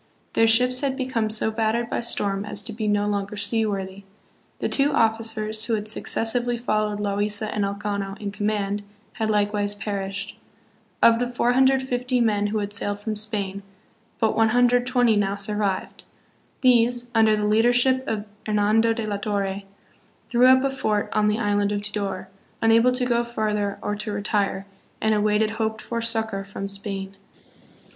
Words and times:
Their 0.33 0.47
ships 0.47 0.79
had 0.79 0.97
become 0.97 1.29
so 1.29 1.51
battered 1.51 1.87
by 1.87 2.01
storm 2.01 2.43
as 2.43 2.63
to 2.63 2.73
be 2.73 2.87
no 2.87 3.05
longer 3.05 3.37
sea 3.37 3.67
worthy. 3.67 4.03
The 4.57 4.67
two 4.67 4.91
officers, 4.93 5.65
who 5.65 5.75
had 5.75 5.87
successively 5.87 6.57
followed 6.57 6.99
Loaisa 6.99 7.53
and 7.53 7.63
Elcano 7.63 8.19
in 8.19 8.31
command, 8.31 8.81
had 9.13 9.29
likewise 9.29 9.75
perished. 9.75 10.39
Of 11.03 11.19
the 11.19 11.27
450 11.29 12.19
men 12.19 12.47
who 12.47 12.57
had 12.57 12.73
sailed 12.73 12.99
from 12.99 13.15
Spain, 13.15 13.61
but 14.17 14.35
120 14.35 15.15
now 15.17 15.35
survived. 15.35 16.03
These, 16.61 17.11
under 17.13 17.35
the 17.35 17.45
leadership 17.45 18.03
of 18.07 18.25
Hernando 18.47 18.93
de 18.93 19.05
la 19.05 19.17
Torre, 19.17 19.61
threw 20.31 20.47
up 20.47 20.63
a 20.63 20.71
fort 20.71 21.09
on 21.13 21.27
the 21.27 21.37
island 21.37 21.71
of 21.71 21.83
Tidor, 21.83 22.27
unable 22.59 22.91
to 22.91 23.05
go 23.05 23.23
farther 23.23 23.77
or 23.83 23.95
to 23.97 24.11
retire, 24.11 24.65
and 24.99 25.13
awaited 25.13 25.51
hoped 25.51 25.79
for 25.79 26.01
succor 26.01 26.43
from 26.43 26.67
Spain. 26.67 27.15